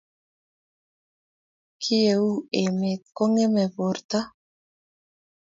[1.81, 2.29] kieu
[2.61, 4.19] emet kongemei porto